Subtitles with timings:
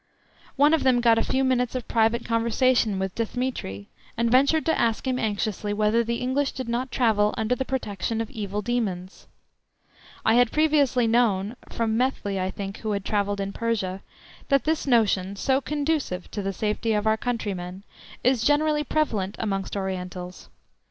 [0.55, 3.85] One of them got a few minutes of private conversation with Dthemetri,
[4.17, 8.19] and ventured to ask him anxiously whether the English did not travel under the protection
[8.19, 9.27] of evil demons.
[10.25, 14.01] I had previously known (from Methley, I think, who had travelled in Persia)
[14.49, 17.83] that this notion, so conducive to the safety of our countrymen,
[18.23, 20.49] is generally prevalent amongst Orientals.